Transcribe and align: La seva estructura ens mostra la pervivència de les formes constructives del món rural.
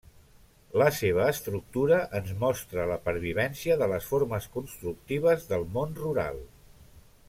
La 0.81 0.87
seva 0.99 1.27
estructura 1.33 1.99
ens 2.21 2.31
mostra 2.45 2.87
la 2.93 2.99
pervivència 3.09 3.79
de 3.85 3.93
les 3.95 4.11
formes 4.15 4.51
constructives 4.59 5.49
del 5.53 5.71
món 5.79 5.99
rural. 6.05 6.47